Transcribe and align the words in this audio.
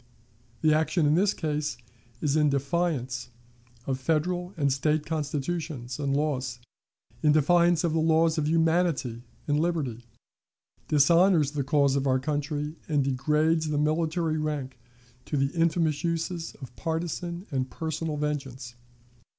The 0.61 0.73
action 0.73 1.05
in 1.05 1.13
this 1.13 1.31
case 1.31 1.77
is 2.21 2.35
in 2.35 2.49
defiance 2.49 3.29
of 3.85 3.99
Federal 3.99 4.51
and 4.57 4.73
State 4.73 5.05
Constitutions 5.05 5.99
and 5.99 6.17
laws, 6.17 6.57
in 7.21 7.33
defiance 7.33 7.83
of 7.83 7.93
the 7.93 7.99
laws 7.99 8.39
of 8.39 8.47
humanity 8.47 9.21
and 9.47 9.59
liberty, 9.59 10.03
dishonors 10.87 11.51
the 11.51 11.63
cause 11.63 11.95
of 11.95 12.07
our 12.07 12.17
country, 12.17 12.73
and 12.87 13.03
degrades 13.03 13.69
the 13.69 13.77
military 13.77 14.39
rank 14.39 14.79
to 15.25 15.37
the 15.37 15.53
infamous 15.53 16.03
uses 16.03 16.55
of 16.63 16.75
partisan 16.75 17.45
and 17.51 17.69
personal 17.69 18.17
vengeance. 18.17 18.73